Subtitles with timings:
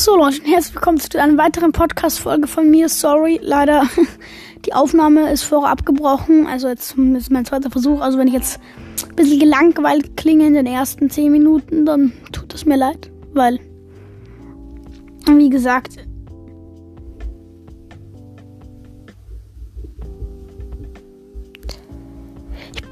[0.00, 2.88] So Leute, herzlich willkommen zu einer weiteren Podcast-Folge von mir.
[2.88, 3.82] Sorry, leider
[4.64, 6.46] die Aufnahme ist vorher abgebrochen.
[6.46, 8.00] Also jetzt ist mein zweiter Versuch.
[8.00, 8.60] Also wenn ich jetzt
[9.08, 13.10] ein bisschen gelangweilt klinge in den ersten 10 Minuten, dann tut es mir leid.
[13.34, 13.58] Weil,
[15.26, 15.96] wie gesagt,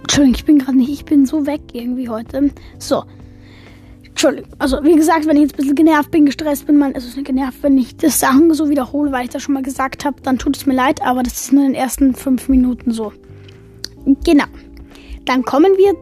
[0.02, 2.50] Entschuldigung, ich bin gerade nicht, ich bin so weg irgendwie heute.
[2.80, 3.04] So,
[4.16, 4.50] Entschuldigung.
[4.58, 7.16] Also, wie gesagt, wenn ich jetzt ein bisschen genervt bin, gestresst bin, man ist es
[7.16, 10.22] nicht genervt, wenn ich das Sachen so wiederhole, weil ich das schon mal gesagt habe,
[10.22, 13.12] dann tut es mir leid, aber das ist nur in den ersten fünf Minuten so.
[14.25, 14.46] Genau.
[15.26, 15.92] Dann kommen wir.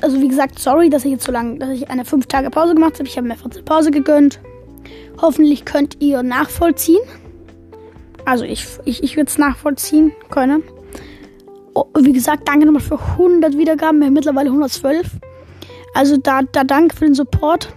[0.00, 2.74] Also, wie gesagt, sorry, dass ich jetzt so lange, dass ich eine fünf Tage Pause
[2.74, 3.06] gemacht habe.
[3.06, 4.40] Ich habe mir eine Pause gegönnt.
[5.20, 7.02] Hoffentlich könnt ihr nachvollziehen.
[8.24, 10.62] Also, ich, ich, ich würde es nachvollziehen können.
[11.74, 14.00] Oh, wie gesagt, danke nochmal für 100 Wiedergaben.
[14.00, 15.06] Wir haben mittlerweile 112.
[15.96, 17.74] Also da, da danke für den Support.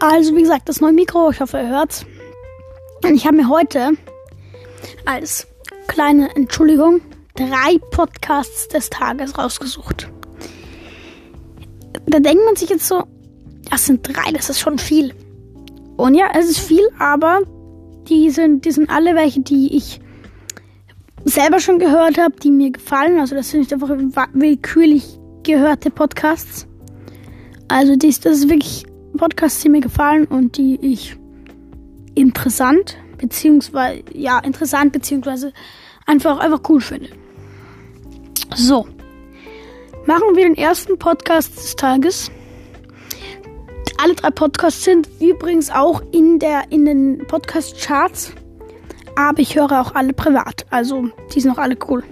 [0.00, 2.04] Also wie gesagt, das neue Mikro, ich hoffe, ihr hört's.
[3.02, 3.92] Und ich habe mir heute
[5.06, 5.46] als
[5.86, 7.00] kleine Entschuldigung
[7.36, 10.10] drei Podcasts des Tages rausgesucht.
[12.04, 13.04] Da denkt man sich jetzt so,
[13.70, 15.14] das sind drei, das ist schon viel.
[15.96, 17.40] Und ja, es ist viel, aber
[18.08, 20.00] die sind, die sind alle welche, die ich
[21.24, 23.20] selber schon gehört habe, die mir gefallen.
[23.20, 23.88] Also das sind nicht einfach
[24.34, 26.66] willkürlich gehörte Podcasts.
[27.68, 28.84] Also dies, das ist wirklich
[29.16, 31.16] Podcasts, die mir gefallen und die ich
[32.14, 35.52] interessant, beziehungsweise, ja, interessant, beziehungsweise
[36.06, 37.10] einfach, einfach cool finde.
[38.54, 38.86] So.
[40.06, 42.30] Machen wir den ersten Podcast des Tages.
[44.02, 48.32] Alle drei Podcasts sind übrigens auch in der, in den Podcast-Charts.
[49.16, 50.66] Aber ich höre auch alle privat.
[50.70, 52.04] Also, die sind auch alle cool.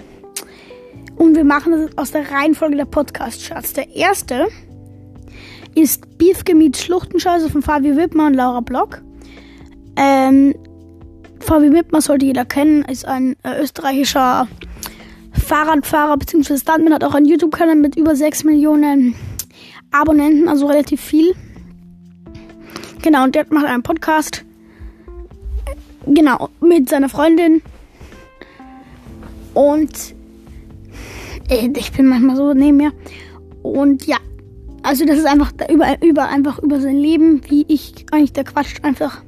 [1.17, 3.75] Und wir machen das aus der Reihenfolge der Podcast-Charts.
[3.75, 4.49] Der erste
[5.75, 9.03] ist Beefgemiet Schluchtenscheiße von Fabi Wittmer und Laura Block.
[9.97, 10.55] Ähm,
[11.41, 14.49] Fabi Wittmer sollte jeder kennen, ist ein äh, österreichischer
[15.33, 16.57] Fahrradfahrer bzw.
[16.57, 19.15] Stuntman, hat auch einen YouTube-Kanal mit über 6 Millionen
[19.91, 21.35] Abonnenten, also relativ viel.
[23.03, 24.45] Genau, und der macht einen Podcast.
[26.07, 27.63] Genau, mit seiner Freundin.
[29.55, 30.15] Und
[31.49, 32.93] äh, ich bin manchmal so neben mir.
[33.63, 34.17] Und ja,
[34.83, 38.85] also das ist einfach über, über, einfach über sein Leben, wie ich eigentlich der quatscht
[38.85, 39.23] einfach.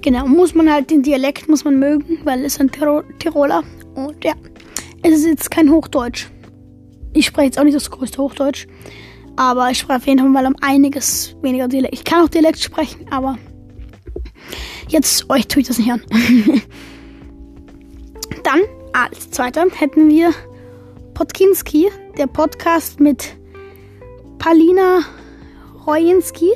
[0.00, 3.64] Genau, muss man halt den Dialekt muss man mögen, weil es ein Tiroler.
[3.94, 4.34] Und ja,
[5.02, 6.28] es ist jetzt kein Hochdeutsch.
[7.14, 8.68] Ich spreche jetzt auch nicht das größte Hochdeutsch.
[9.36, 11.94] Aber ich spreche auf jeden Fall mal um einiges weniger Dialekt.
[11.94, 13.38] Ich kann auch Dialekt sprechen, aber
[14.88, 16.02] jetzt euch tue ich das nicht an.
[18.44, 18.60] Dann
[18.92, 20.30] als zweiter hätten wir
[21.14, 23.36] Podkinski, der Podcast mit
[24.48, 25.00] Palina
[25.86, 26.52] Rojinski.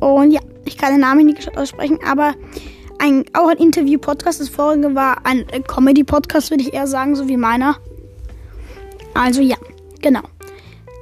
[0.00, 2.34] Und ja, ich kann den Namen nicht aussprechen, aber
[2.98, 4.40] ein, auch ein Interview-Podcast.
[4.40, 7.76] Das vorige war ein Comedy-Podcast, würde ich eher sagen, so wie meiner.
[9.14, 9.54] Also ja,
[10.02, 10.22] genau.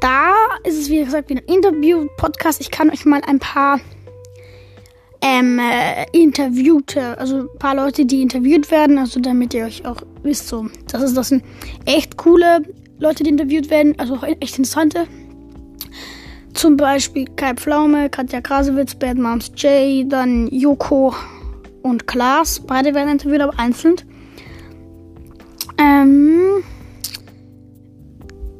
[0.03, 0.35] Da
[0.65, 2.61] ist es, wie gesagt, wie ein Interview-Podcast.
[2.61, 3.81] Ich kann euch mal ein paar
[5.23, 10.03] ähm, äh, interviewte, also ein paar Leute, die interviewt werden, also damit ihr euch auch
[10.23, 11.43] wisst, so, das ist das sind
[11.87, 12.63] echt coole
[13.03, 15.09] Leute, die interviewt werden, also echt interessante.
[16.63, 21.13] Zum Beispiel Kai Pflaume, Katja Krasowitz, Bad Moms J, dann Joko
[21.83, 22.61] und Klaas.
[22.61, 23.97] Beide werden interviewt, aber einzeln.
[25.77, 26.63] Ähm,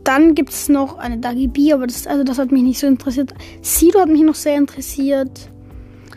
[0.03, 2.89] dann gibt es noch eine Dagi B, aber das, also das hat mich nicht so
[2.89, 3.35] interessiert.
[3.61, 5.49] Sido hat mich noch sehr interessiert.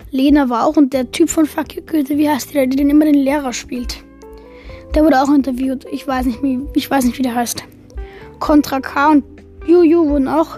[0.09, 3.06] Lena war auch und der Typ von Fuck You wie heißt der, der den immer
[3.06, 4.03] den Lehrer spielt?
[4.95, 5.85] Der wurde auch interviewt.
[5.91, 7.63] Ich weiß nicht, wie, ich weiß nicht, wie der heißt.
[8.40, 9.24] Contra K und
[9.68, 10.57] Juju wurden auch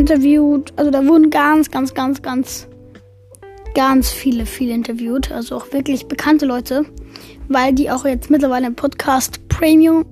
[0.00, 0.72] interviewt.
[0.76, 2.66] Also da wurden ganz, ganz, ganz, ganz,
[3.74, 5.30] ganz viele, viele interviewt.
[5.30, 6.86] Also auch wirklich bekannte Leute,
[7.48, 10.04] weil die auch jetzt mittlerweile im Podcast Premium,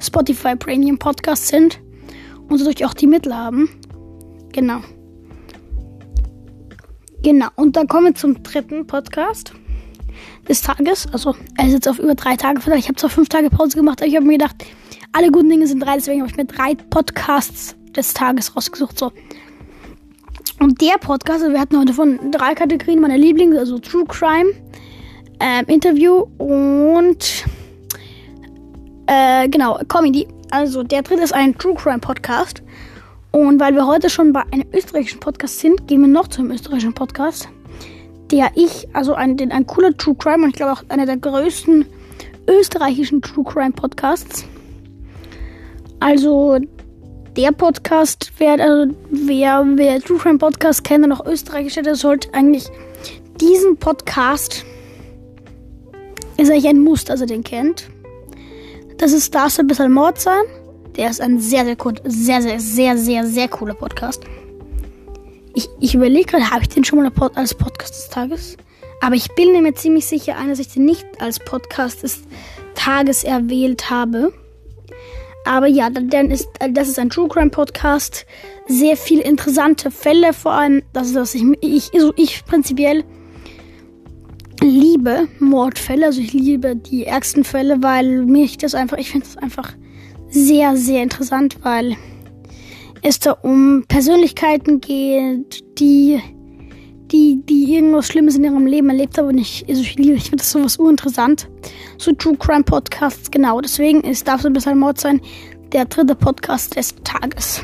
[0.00, 1.80] Spotify Premium Podcast sind
[2.48, 3.68] und dadurch auch die Mittel haben.
[4.52, 4.80] Genau.
[7.22, 9.52] Genau, und dann kommen wir zum dritten Podcast
[10.48, 11.08] des Tages.
[11.12, 12.84] Also, er ist jetzt auf über drei Tage verteilt.
[12.84, 14.54] Ich habe zwar fünf Tage Pause gemacht, aber ich habe mir gedacht,
[15.12, 18.98] alle guten Dinge sind drei, deswegen habe ich mir drei Podcasts des Tages rausgesucht.
[18.98, 19.12] So.
[20.60, 24.50] Und der Podcast, also wir hatten heute von drei Kategorien meine Lieblings, also True Crime,
[25.40, 27.44] ähm, Interview und
[29.06, 30.26] äh, genau, Comedy.
[30.50, 32.62] Also der dritte ist ein True Crime Podcast.
[33.32, 36.52] Und weil wir heute schon bei einem österreichischen Podcast sind, gehen wir noch zu einem
[36.52, 37.48] österreichischen Podcast,
[38.30, 41.84] der ich, also ein, ein cooler True Crime und ich glaube auch einer der größten
[42.48, 44.46] österreichischen True Crime Podcasts.
[46.00, 46.58] Also
[47.36, 52.32] der Podcast, wer, also wer, wer True Crime Podcast kennt und auch österreichisch der sollte
[52.32, 52.68] eigentlich
[53.40, 54.64] diesen Podcast
[56.38, 57.88] ist eigentlich ein Muster, also den kennt.
[58.98, 60.42] Das ist Darf ein bisschen Mord sein.
[60.96, 64.22] Der ist ein sehr, sehr, sehr, sehr, sehr, sehr, sehr cooler Podcast.
[65.54, 68.56] Ich, ich überlege gerade, habe ich den schon mal als Podcast des Tages?
[69.00, 72.22] Aber ich bin mir ziemlich sicher, dass ich den nicht als Podcast des
[72.74, 74.32] Tages erwählt habe.
[75.46, 78.26] Aber ja, dann ist, das ist ein True Crime Podcast.
[78.66, 83.04] Sehr viele interessante Fälle, vor allem, das ist, was ich, ich, also ich prinzipiell
[84.60, 86.06] liebe Mordfälle.
[86.06, 89.72] Also ich liebe die ärgsten Fälle, weil mich das einfach, ich finde das einfach
[90.28, 91.96] sehr, sehr interessant, weil
[93.02, 96.20] es da um Persönlichkeiten geht, die
[97.12, 99.28] die, die irgendwas Schlimmes in ihrem Leben erlebt haben.
[99.28, 101.48] Und ich, also ich ich finde das sowas uninteressant.
[101.98, 103.60] So True Crime Podcasts, genau.
[103.60, 105.20] Deswegen ist Darf so ein bisschen Mord sein
[105.72, 107.62] der dritte Podcast des Tages.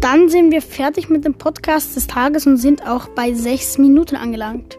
[0.00, 4.16] Dann sind wir fertig mit dem Podcast des Tages und sind auch bei sechs Minuten
[4.16, 4.78] angelangt.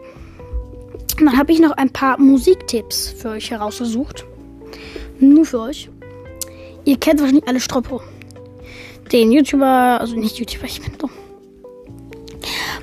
[1.18, 4.24] Und dann habe ich noch ein paar Musiktipps für euch herausgesucht.
[5.18, 5.88] Nur für euch.
[6.84, 8.02] Ihr kennt wahrscheinlich alle Stroppo.
[9.12, 11.10] Den YouTuber, also nicht YouTuber, ich bin dumm.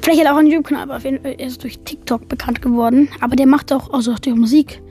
[0.04, 3.08] Vielleicht hat er auch einen YouTube-Kanal, aber Fall ist durch TikTok bekannt geworden.
[3.22, 4.82] Aber der macht auch, also durch Musik,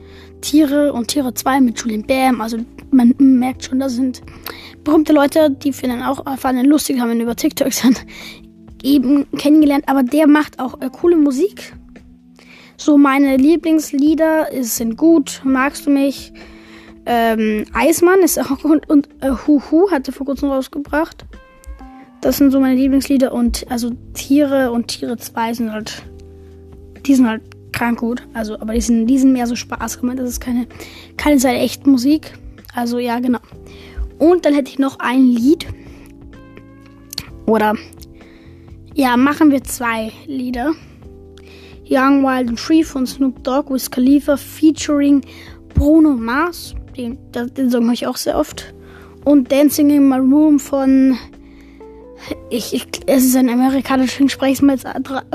[0.41, 2.41] Tiere und Tiere 2 mit Julian Bam.
[2.41, 2.57] Also
[2.89, 4.23] man merkt schon, das sind
[4.83, 7.95] berühmte Leute, die finden auch fanden lustig, haben ihn über TikTok dann
[8.81, 9.83] eben kennengelernt.
[9.85, 11.73] Aber der macht auch äh, coole Musik.
[12.77, 15.41] So meine Lieblingslieder sind gut.
[15.43, 16.33] Magst du mich?
[17.05, 21.23] Ähm, Eismann ist auch gut und äh, Huhu hatte vor kurzem rausgebracht.
[22.23, 26.03] Das sind so meine Lieblingslieder und also Tiere und Tiere 2 sind halt,
[27.05, 27.41] die sind halt
[27.73, 28.23] krank gut.
[28.33, 30.21] Also, aber die sind, die sind mehr so Spaß gemeint.
[30.21, 30.65] Das ist keine,
[31.17, 32.33] keine seine echten Musik.
[32.73, 33.39] Also ja, genau.
[34.19, 35.67] Und dann hätte ich noch ein Lied.
[37.45, 37.75] Oder
[38.95, 40.71] ja, machen wir zwei Lieder.
[41.89, 45.25] Young Wild and Free von Snoop Dogg with Khalifa featuring
[45.73, 46.73] Bruno Mars.
[46.95, 48.73] Den, den Song höre ich auch sehr oft.
[49.25, 51.17] Und Dancing in My Room von
[52.49, 54.77] ich, ich, es ist ein amerikanischer Sprechsmal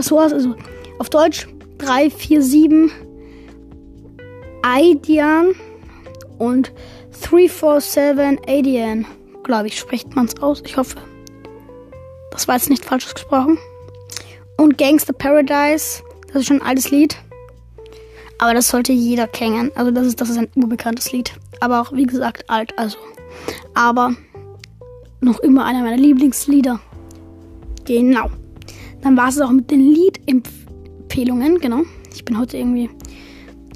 [0.00, 0.55] so also
[0.99, 1.49] auf Deutsch
[1.79, 2.90] 347
[4.62, 5.55] Aidian
[6.38, 6.73] und
[7.20, 9.06] 347 Aidian,
[9.44, 10.62] glaube ich, spricht man es aus.
[10.64, 10.96] Ich hoffe.
[12.31, 13.58] Das war jetzt nicht falsch gesprochen.
[14.56, 17.17] Und Gangster Paradise, das ist schon ein altes Lied.
[18.38, 19.70] Aber das sollte jeder kennen.
[19.75, 21.32] Also das ist, das ist ein unbekanntes Lied.
[21.61, 22.76] Aber auch, wie gesagt, alt.
[22.79, 22.99] Also.
[23.75, 24.14] Aber
[25.20, 26.81] noch immer einer meiner Lieblingslieder.
[27.85, 28.31] Genau.
[29.03, 31.59] Dann war es auch mit den Liedempfehlungen.
[31.59, 31.82] Genau.
[32.15, 32.91] Ich bin heute irgendwie.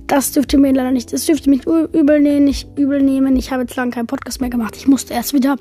[0.07, 1.13] Das dürfte mir leider nicht.
[1.13, 2.47] Das dürfte mich übel nehmen.
[2.49, 3.37] Ich übel nehmen.
[3.37, 4.77] Ich habe jetzt lange keinen Podcast mehr gemacht.
[4.77, 5.57] Ich musste erst wieder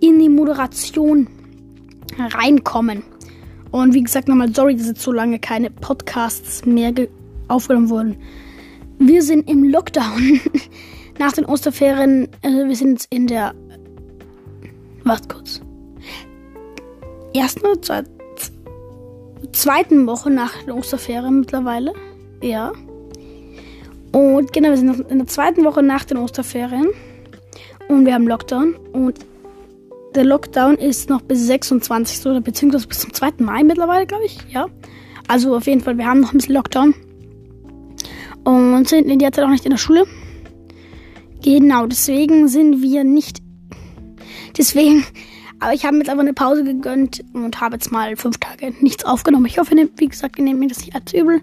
[0.00, 1.26] in die Moderation
[2.18, 3.02] reinkommen.
[3.70, 6.92] Und wie gesagt, nochmal sorry, dass jetzt so lange keine Podcasts mehr
[7.48, 8.16] aufgenommen wurden.
[8.98, 10.40] Wir sind im Lockdown.
[11.18, 13.52] Nach den Osterferien, also wir sind jetzt in der
[15.08, 15.60] Warte kurz.
[17.34, 18.10] Ersten oder zweiten,
[19.52, 21.92] zweiten Woche nach der Osterferien mittlerweile.
[22.42, 22.72] Ja.
[24.12, 26.88] Und genau, wir sind in der zweiten Woche nach den Osterferien.
[27.88, 28.74] Und wir haben Lockdown.
[28.92, 29.18] Und
[30.14, 32.26] der Lockdown ist noch bis 26.
[32.26, 33.32] oder beziehungsweise bis zum 2.
[33.38, 34.38] Mai mittlerweile, glaube ich.
[34.50, 34.66] Ja.
[35.26, 36.94] Also auf jeden Fall, wir haben noch ein bisschen Lockdown.
[38.44, 40.04] Und sind in der Zeit auch nicht in der Schule.
[41.42, 43.47] Genau, deswegen sind wir nicht
[44.56, 45.04] Deswegen,
[45.60, 48.72] aber ich habe mir jetzt einfach eine Pause gegönnt und habe jetzt mal fünf Tage
[48.80, 49.46] nichts aufgenommen.
[49.46, 51.40] Ich hoffe, wie gesagt, ihr nehmt mir das nicht als übel.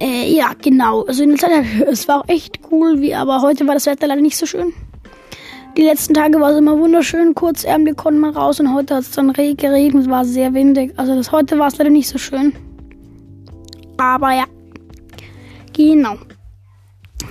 [0.00, 1.02] Äh, ja, genau.
[1.04, 4.06] Also in der Zeit, es war auch echt cool, wie, aber heute war das Wetter
[4.06, 4.72] leider nicht so schön.
[5.76, 9.12] Die letzten Tage war es immer wunderschön, kurzärmlich konnten wir raus und heute hat es
[9.12, 10.92] dann geregnet, es war sehr windig.
[10.96, 12.52] Also das heute war es leider nicht so schön.
[13.96, 14.44] Aber ja,
[15.72, 16.16] genau.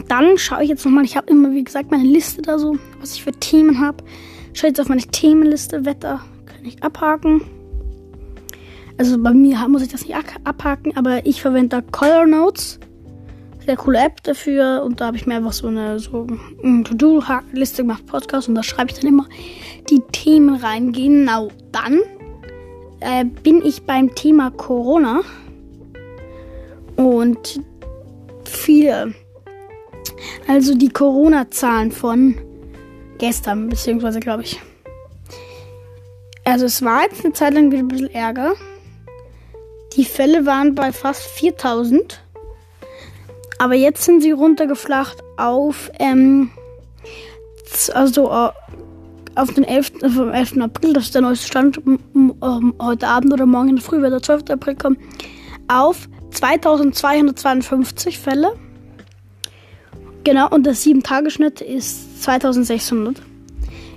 [0.08, 3.16] Dann schaue ich jetzt nochmal, ich habe immer, wie gesagt, meine Liste da so, was
[3.16, 4.04] ich für Themen habe.
[4.54, 5.86] Schau jetzt auf meine Themenliste.
[5.86, 7.42] Wetter kann ich abhaken.
[8.98, 12.80] Also bei mir muss ich das nicht abhaken, aber ich verwende da Color Notes.
[13.66, 14.84] Sehr coole App dafür.
[14.84, 16.28] Und da habe ich mir einfach so eine so
[16.62, 18.50] eine To-Do-Liste gemacht, Podcast.
[18.50, 19.26] Und da schreibe ich dann immer
[19.90, 20.92] die Themen rein.
[20.92, 22.00] Genau dann
[23.00, 25.22] äh, bin ich beim Thema Corona.
[26.98, 27.62] Und
[28.44, 29.14] viele.
[30.48, 32.36] Also die Corona-Zahlen von
[33.20, 34.60] Gestern, beziehungsweise glaube ich.
[36.46, 38.54] Also es war jetzt eine Zeit lang wieder ein bisschen Ärger.
[39.96, 42.24] Die Fälle waren bei fast 4000.
[43.60, 46.50] Aber jetzt sind sie runtergeflacht auf, ähm,
[47.94, 50.02] also, auf den 11.
[50.02, 50.58] äh, vom 11.
[50.62, 54.14] April, das ist der neueste Stand, ähm, heute Abend oder morgen in der Früh, wird
[54.14, 54.50] der 12.
[54.50, 54.98] April kommen,
[55.68, 58.54] auf 2252 Fälle.
[60.24, 63.22] Genau, und der 7-Tage-Schnitt ist 2600.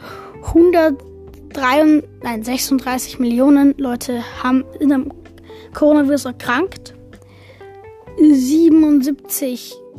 [0.46, 5.14] 103, nein, 36 Millionen Leute haben in einem
[5.74, 6.96] Coronavirus erkrankt.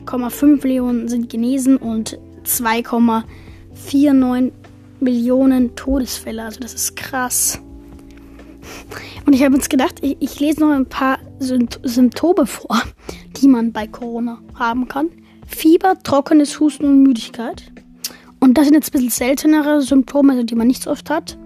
[0.07, 4.53] 77,5 Millionen sind genesen und 2,49
[5.01, 6.45] Millionen Todesfälle.
[6.45, 7.61] Also das ist krass.
[9.27, 12.83] Und ich habe uns gedacht, ich, ich lese noch ein paar Symptome vor,
[13.37, 15.11] die man bei Corona haben kann.
[15.47, 17.65] Fieber, trockenes Husten und Müdigkeit.
[18.41, 21.39] Und das sind jetzt ein bisschen seltenere Symptome, also die man nicht so oft hat.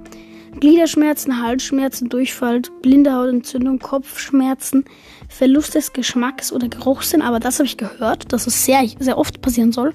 [0.60, 4.84] Gliederschmerzen, Halsschmerzen, Durchfall, blinde Hautentzündung, Kopfschmerzen,
[5.28, 7.22] Verlust des Geschmacks oder Geruchssinn.
[7.22, 9.94] Aber das habe ich gehört, dass es sehr, sehr oft passieren soll.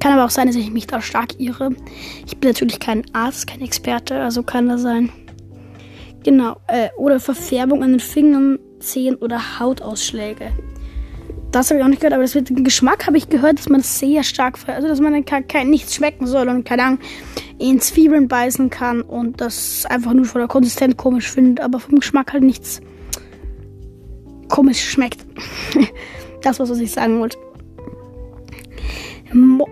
[0.00, 1.70] Kann aber auch sein, dass ich mich da stark irre.
[2.26, 5.10] Ich bin natürlich kein Arzt, kein Experte, also kann das sein.
[6.22, 10.52] Genau, äh, oder Verfärbung an den Fingern, Zehen oder Hautausschläge.
[11.50, 13.68] Das habe ich auch nicht gehört, aber das mit dem Geschmack habe ich gehört, dass
[13.68, 17.00] man sehr stark, also dass man kein, kein, nichts schmecken soll und keine Ahnung,
[17.60, 21.98] in Zwiebeln beißen kann und das einfach nur von der Konsistenz komisch findet, aber vom
[21.98, 22.80] Geschmack halt nichts
[24.48, 25.24] komisch schmeckt.
[26.42, 27.38] das was ich sagen wollte.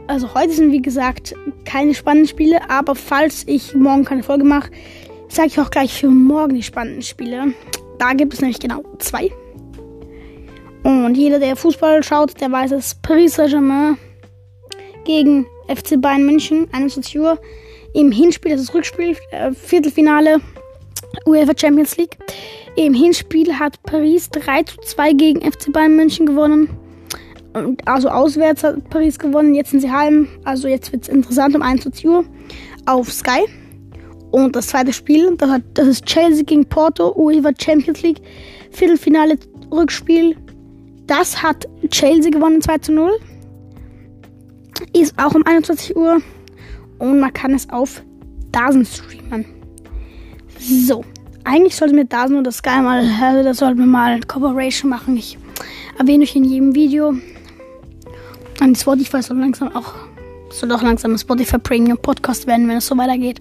[0.06, 4.70] Also heute sind wie gesagt keine spannenden Spiele, aber falls ich morgen keine Folge mache,
[5.28, 7.54] sage ich auch gleich für morgen die spannenden Spiele.
[7.98, 9.32] Da gibt es nämlich genau zwei.
[10.84, 12.94] Und jeder, der Fußball schaut, der weiß es.
[13.02, 13.98] Paris Saint-Germain
[15.04, 17.38] gegen FC Bayern München, 21 Uhr.
[17.98, 20.36] Im Hinspiel, das ist Rückspiel, äh, Viertelfinale
[21.26, 22.16] UEFA Champions League.
[22.76, 26.70] Im Hinspiel hat Paris 3 zu 2 gegen FC Bayern München gewonnen.
[27.86, 29.52] Also auswärts hat Paris gewonnen.
[29.52, 30.28] Jetzt sind sie heim.
[30.44, 32.24] Also jetzt wird es interessant um 21 Uhr
[32.86, 33.46] auf Sky.
[34.30, 38.20] Und das zweite Spiel, das, hat, das ist Chelsea gegen Porto, UEFA Champions League,
[38.70, 39.38] Viertelfinale
[39.72, 40.36] Rückspiel.
[41.08, 43.10] Das hat Chelsea gewonnen 2 zu 0.
[44.92, 46.22] Ist auch um 21 Uhr.
[46.98, 48.02] Und man kann es auf
[48.52, 49.44] Dasen streamen.
[50.58, 51.04] So.
[51.44, 55.16] Eigentlich sollte mir Dasen oder Sky mal, also da sollten wir mal eine Cooperation machen.
[55.16, 55.38] Ich
[55.98, 57.14] erwähne euch in jedem Video.
[58.60, 59.94] Und Spotify soll langsam auch,
[60.50, 63.40] soll auch langsam ein Spotify Premium Podcast werden, wenn es so weitergeht.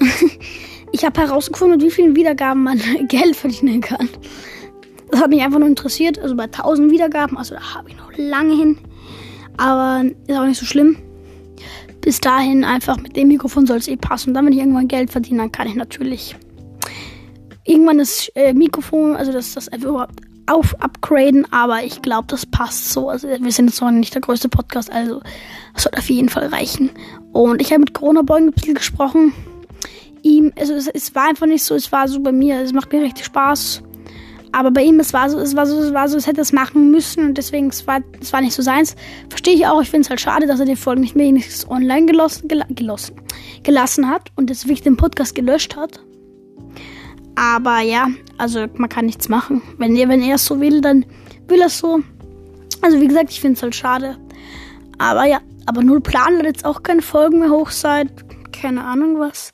[0.92, 4.08] ich habe herausgefunden, mit wie vielen Wiedergaben man Geld verdienen kann.
[5.10, 6.18] Das hat mich einfach nur interessiert.
[6.18, 8.78] Also bei 1000 Wiedergaben, also da habe ich noch lange hin.
[9.56, 10.98] Aber ist auch nicht so schlimm.
[12.06, 14.30] Bis dahin einfach mit dem Mikrofon soll es eh passen.
[14.30, 16.36] Und dann, wenn ich irgendwann Geld verdiene, dann kann ich natürlich
[17.64, 21.52] irgendwann das äh, Mikrofon, also das, das einfach überhaupt auf upgraden.
[21.52, 23.08] Aber ich glaube, das passt so.
[23.08, 25.20] Also wir sind jetzt noch nicht der größte Podcast, also
[25.74, 26.90] das sollte auf jeden Fall reichen.
[27.32, 29.32] Und ich habe mit Corona Boy ein bisschen gesprochen.
[30.22, 32.92] Ihm, also es, es war einfach nicht so, es war so bei mir, es macht
[32.92, 33.82] mir richtig Spaß.
[34.56, 36.50] Aber bei ihm, es war so, es war so, es war so, es hätte es
[36.50, 38.96] machen müssen und deswegen, es war, es war nicht so seins.
[39.28, 39.82] Verstehe ich auch.
[39.82, 42.64] Ich finde es halt schade, dass er die Folgen nicht mehr wenigstens online gelassen, gela
[42.70, 43.16] gelassen,
[43.64, 46.00] gelassen hat und deswegen den Podcast gelöscht hat.
[47.34, 48.08] Aber ja,
[48.38, 49.60] also man kann nichts machen.
[49.76, 51.04] Wenn er, wenn er es so will, dann
[51.48, 52.00] will er es so.
[52.80, 54.16] Also wie gesagt, ich finde es halt schade.
[54.96, 59.20] Aber ja, aber null Plan hat jetzt auch keine Folgen mehr hoch seit keine Ahnung
[59.20, 59.52] was.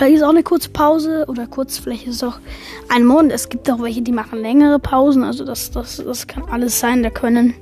[0.00, 2.38] Vielleicht ist auch eine kurze Pause oder kurz, vielleicht ist es auch
[2.88, 3.32] ein Monat.
[3.32, 5.22] Es gibt auch welche, die machen längere Pausen.
[5.22, 7.02] Also das, das, das kann alles sein.
[7.02, 7.52] Da können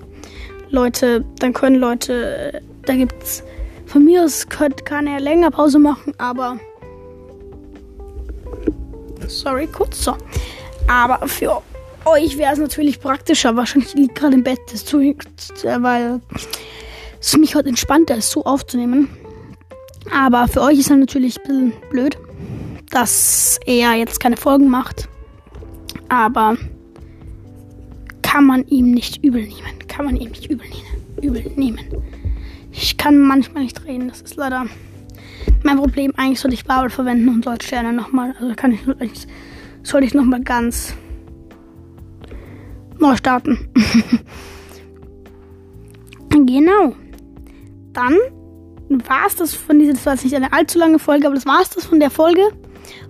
[0.70, 3.42] Leute, dann können Leute, da gibt's
[3.86, 6.60] von mir aus kann er länger Pause machen, aber
[9.26, 10.14] sorry, kurz so.
[10.86, 11.60] Aber für
[12.04, 13.56] euch wäre es natürlich praktischer.
[13.56, 16.20] Wahrscheinlich liegt gerade im Bett, das zu, weil
[17.20, 19.08] es mich heute entspannter ist, so aufzunehmen.
[20.16, 22.16] Aber für euch ist es natürlich ein bisschen blöd,
[22.90, 25.08] dass er jetzt keine Folgen macht.
[26.08, 26.56] Aber
[28.22, 29.86] kann man ihm nicht übel nehmen.
[29.88, 31.22] Kann man ihm nicht übel nehmen.
[31.22, 31.80] Übel nehmen.
[32.72, 34.08] Ich kann manchmal nicht reden.
[34.08, 34.66] Das ist leider
[35.62, 36.12] mein Problem.
[36.16, 38.34] Eigentlich sollte ich Babel verwenden und Deutsch lernen nochmal.
[38.40, 39.26] Also kann ich,
[39.82, 40.94] sollte ich nochmal ganz
[42.98, 43.68] neu starten.
[46.30, 46.94] genau.
[47.92, 48.16] Dann
[48.88, 51.46] war es das von dieser, das war jetzt nicht eine allzu lange Folge, aber das
[51.46, 52.42] war es das von der Folge.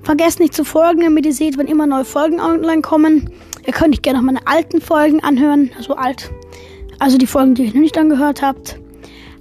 [0.02, 3.30] Vergesst nicht zu folgen, damit ihr seht, wenn immer neue Folgen online kommen.
[3.66, 6.30] Ihr könnt euch gerne noch meine alten Folgen anhören, also alt.
[6.98, 8.78] Also die Folgen, die ihr noch nicht angehört habt.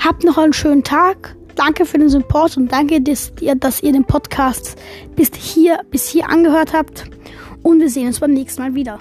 [0.04, 1.36] Habt noch einen schönen Tag.
[1.56, 4.76] Danke für den Support und danke, dass ihr, dass ihr den Podcast
[5.16, 7.06] bis hier, bis hier angehört habt.
[7.64, 9.00] Und wir sehen uns beim nächsten Mal wieder.